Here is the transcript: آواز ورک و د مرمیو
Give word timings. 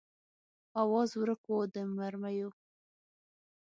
آواز 0.83 1.09
ورک 1.21 1.43
و 1.51 1.57
د 1.73 1.75
مرمیو 1.97 2.49